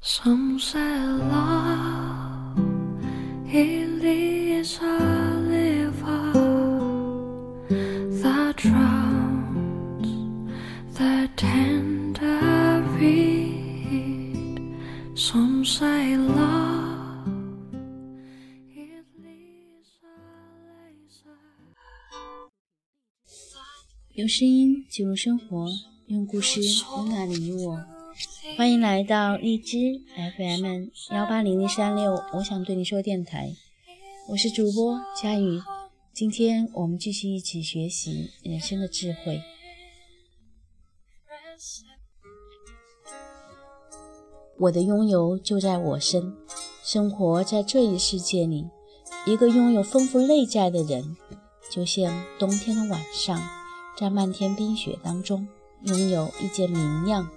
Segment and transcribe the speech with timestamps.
[0.00, 2.56] Some say love
[3.52, 4.98] it is a
[5.40, 6.32] liver
[8.22, 10.06] that drowns
[10.94, 14.60] the tender reed.
[15.14, 17.26] Some say love
[18.70, 20.06] it leaves a
[20.64, 21.38] laser.
[24.14, 25.68] 用声音记录生活，
[26.06, 26.60] 用故事
[26.96, 27.97] 温暖你我。
[28.56, 30.02] 欢迎来到荔枝
[30.36, 33.54] FM 幺八零零三六，我想对你说电台，
[34.28, 35.60] 我是主播佳宇。
[36.12, 39.40] 今天我们继续一起学习人生的智慧。
[44.58, 46.34] 我的拥有就在我身，
[46.82, 48.66] 生活在这一世界里，
[49.26, 51.16] 一个拥有丰富内在的人，
[51.70, 53.40] 就像冬天的晚上，
[53.96, 55.46] 在漫天冰雪当中，
[55.82, 57.30] 拥有一件明亮。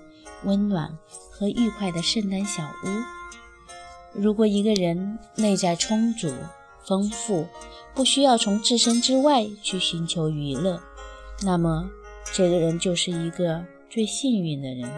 [0.44, 0.98] 温暖
[1.30, 4.20] 和愉快的圣诞小屋。
[4.20, 6.30] 如果一个人内在充足、
[6.86, 7.48] 丰富，
[7.94, 10.82] 不需要从自身之外去寻求娱乐，
[11.44, 11.90] 那么
[12.34, 14.90] 这个人就是一个最幸运的人，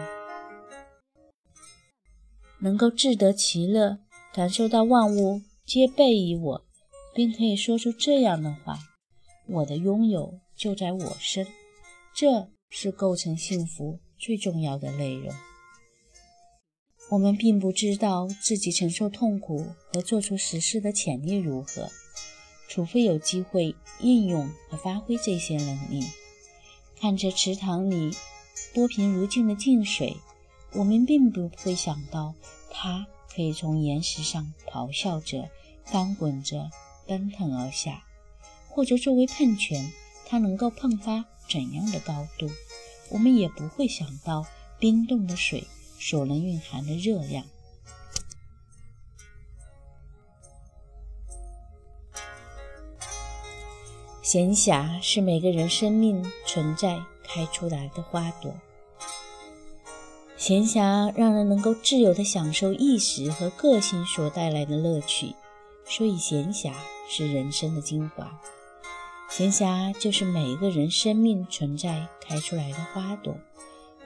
[2.60, 3.98] 能够自得其乐，
[4.32, 6.64] 感受到万物皆备于我，
[7.14, 8.78] 并可以说出这样的话
[9.46, 11.46] ：“我的拥有就在我身。”
[12.14, 14.00] 这是构成幸福。
[14.24, 15.34] 最重要的内容，
[17.10, 21.90] 我们并不知道自己承受痛苦和做出实事的潜力如何，
[22.66, 26.06] 除非有机会应用和发挥这些能力。
[26.98, 28.16] 看着池塘里
[28.72, 30.16] 波平如镜的静水，
[30.72, 32.34] 我们并不会想到
[32.70, 35.50] 它可以从岩石上咆哮着、
[35.84, 36.70] 翻滚着
[37.06, 38.02] 奔腾而下，
[38.70, 39.92] 或者作为喷泉，
[40.24, 42.48] 它能够迸发怎样的高度。
[43.10, 44.46] 我们也不会想到
[44.78, 45.66] 冰冻的水
[45.98, 47.44] 所能蕴含的热量。
[54.22, 58.52] 闲暇是每个人生命存在开出来的花朵。
[60.36, 65.34] 闲暇让人能够自由地享受意识和个性所带来的乐趣，
[65.86, 66.72] 所以闲暇
[67.08, 68.40] 是人生的精华。
[69.28, 73.36] 闲暇就是每一个人生命存在开出来的花朵，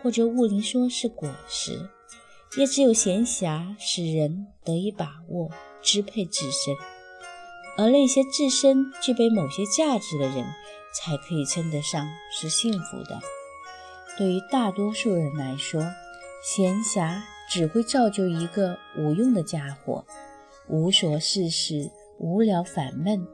[0.02, 1.88] 或者物灵说是果实。
[2.56, 5.50] 也只有闲暇使人得以把握、
[5.82, 6.74] 支配自身，
[7.76, 10.46] 而那些自身具备某些价值的人，
[10.94, 13.20] 才可以称得上是幸福的。
[14.16, 15.82] 对于大多数人来说，
[16.42, 20.06] 闲暇只会造就一个无用的家伙，
[20.68, 23.26] 无所事事、无聊烦闷。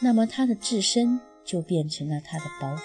[0.00, 1.20] 那么他的自身。
[1.52, 2.80] 就变成了他的包袱。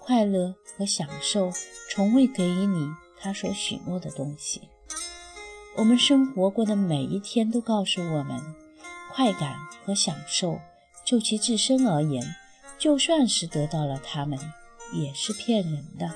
[0.00, 1.52] 快乐和享受
[1.90, 2.90] 从未给予你
[3.20, 4.62] 他所许诺的东西。
[5.76, 8.40] 我们生活过的每一天都告诉我们，
[9.12, 10.58] 快感和享受
[11.04, 12.24] 就其自身而言，
[12.78, 14.38] 就算是得到了它们，
[14.94, 16.10] 也是骗人的。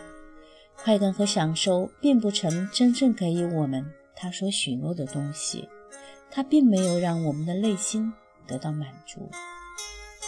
[0.75, 5.69] 快感和享受并不曾真正给予我们他所许诺的东西，
[6.31, 8.11] 它并没有让我们的内心
[8.47, 9.31] 得到满足。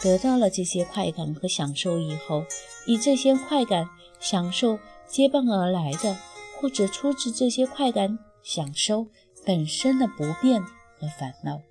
[0.04, 2.44] 得到了这些快感和享受以后，
[2.86, 3.88] 以这些快感、
[4.20, 4.78] 享受
[5.08, 6.14] 结伴而来的，
[6.60, 9.06] 或者出自这些快感、享受
[9.46, 11.62] 本身的不便和烦恼，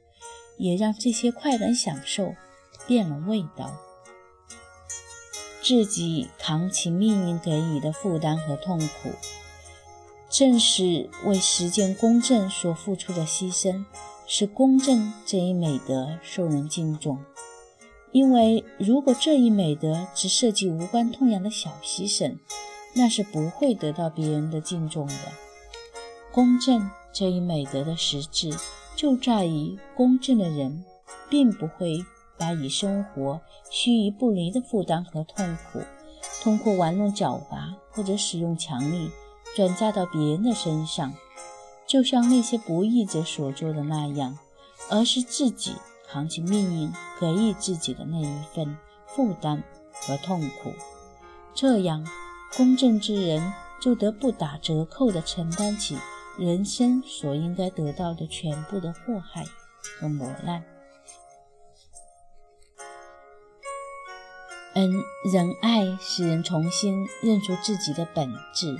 [0.58, 2.34] 也让这些快感、享受
[2.88, 3.72] 变了味道。
[5.62, 9.12] 自己扛起命运给予的负担和痛苦，
[10.28, 13.86] 正是为实践公正所付出的牺牲，
[14.26, 17.20] 使公正这一美德受人敬重。
[18.14, 22.38] 因为如果这一美德只涉及无关痛痒的小牺牲，
[22.94, 25.16] 那是不会得到别人的敬重的。
[26.32, 28.52] 公正这一美德的实质
[28.96, 30.86] 就在于，公正的人
[31.28, 32.06] 并不会
[32.38, 33.42] 把以生活
[33.72, 35.82] 须臾不离的负担和痛苦，
[36.44, 39.10] 通过玩弄狡猾或者使用强力
[39.56, 41.12] 转嫁到别人的身上，
[41.88, 44.38] 就像那些不义者所做的那样，
[44.92, 45.74] 而是自己。
[46.14, 48.78] 扛起命运给予自己的那一份
[49.08, 50.72] 负担和痛苦，
[51.56, 52.06] 这样
[52.56, 53.52] 公正之人
[53.82, 55.98] 就得不打折扣地承担起
[56.38, 59.44] 人生所应该得到的全部的祸害
[60.00, 60.64] 和磨难。
[64.76, 64.92] 恩
[65.32, 68.78] 仁爱使人重新认出自己的本质。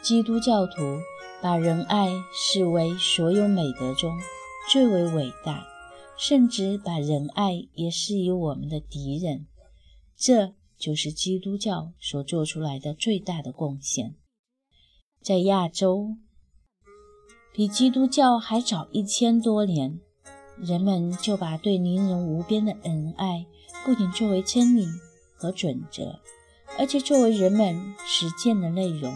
[0.00, 1.00] 基督教徒
[1.42, 4.18] 把仁爱视为所有美德中
[4.70, 5.69] 最为伟大。
[6.20, 9.46] 甚至把仁爱也视为我们的敌人，
[10.14, 14.16] 这就是基督教所做出来的最大的贡献。
[15.22, 16.16] 在亚洲，
[17.54, 19.98] 比基督教还早一千多年，
[20.58, 23.46] 人们就把对邻人无边的恩爱，
[23.86, 24.86] 不仅作为真理
[25.38, 26.20] 和准则，
[26.78, 29.10] 而且作为人们实践的内容。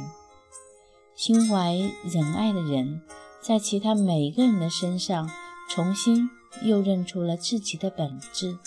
[1.15, 3.03] 心怀仁爱的人，
[3.43, 5.29] 在其他每个人的身上，
[5.69, 6.31] 重新
[6.63, 8.59] 又认出了自己的本质。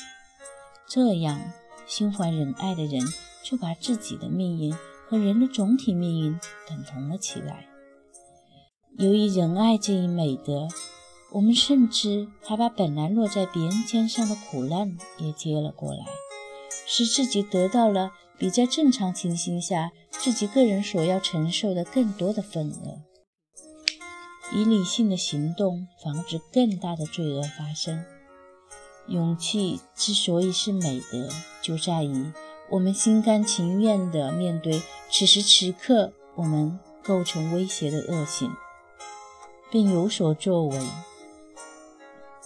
[0.88, 1.40] 这样，
[1.86, 3.02] 心怀仁爱的人
[3.44, 4.74] 就把自己的命运
[5.08, 7.68] 和人的总体命运等同了起来。
[8.98, 10.68] 由于仁爱这一美德，
[11.34, 16.06] 我们甚至还把本来落在别人肩上的苦难也接了过来，
[16.88, 23.02] 使自己得到了比在正常情形下自己个人所要承受的更多的份额。
[24.54, 28.04] 以理性的行动防止更大的罪恶发生。
[29.08, 31.30] 勇气之所以是美德，
[31.62, 32.32] 就在于
[32.70, 38.52] 我们心甘情愿地面对此时此刻我们构成威胁的恶行。
[39.70, 40.80] 并有所作为，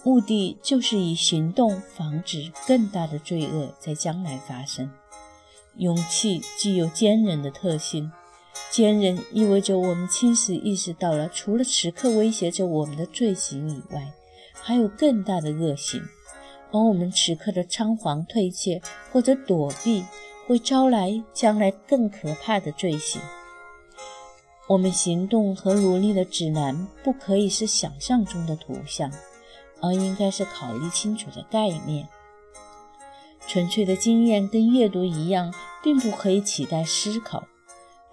[0.02, 4.90] 目的就是以行动防止更大的罪恶在将来发生。
[5.76, 8.10] 勇气具有坚韧的特性，
[8.70, 14.12] 坚韧意味着我们清晰意识到了，除了此刻威胁着我们的罪行以外，
[14.52, 16.02] 还有更大的恶行，
[16.70, 20.04] 而我们此刻的仓皇退却或者躲避，
[20.46, 23.20] 会招来将来更可怕的罪行。
[24.68, 29.10] 我们行动和努力的指南不可以是想象中的图像，
[29.80, 32.08] 而应该是考虑清楚的概念。
[33.46, 35.52] 纯粹的经验跟阅读一样，
[35.82, 37.42] 并不可以取代思考。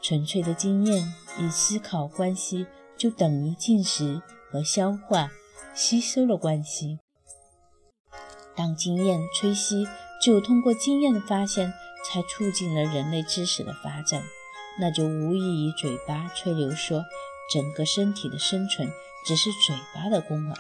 [0.02, 2.66] 纯粹的经验与思考关系
[2.98, 5.30] 就等于进食和消化、
[5.74, 7.00] 吸收的关系。
[8.56, 9.88] 当经验吹息，
[10.22, 11.72] 只有通过经验的发现，
[12.06, 14.24] 才促进了人类知识的发展。
[14.80, 17.04] 那就无异于嘴巴吹牛说
[17.52, 18.90] 整个身体的生存
[19.26, 20.56] 只是嘴巴的功劳。